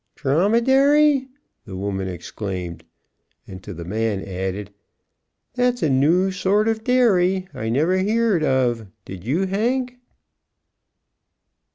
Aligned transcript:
"Dromedary!" 0.15 1.27
The 1.65 1.75
woman 1.75 2.07
exclaimed; 2.07 2.83
and, 3.45 3.61
to 3.61 3.71
the 3.71 3.85
man, 3.85 4.23
added, 4.23 4.73
"That's 5.53 5.83
a 5.83 5.91
new 5.91 6.31
sort 6.31 6.67
of 6.67 6.83
dairy 6.83 7.47
I 7.53 7.69
never 7.69 7.99
heered 7.99 8.41
tell 8.41 8.71
of. 8.71 8.87
Did 9.05 9.23
you, 9.23 9.45
Hank?" 9.45 9.97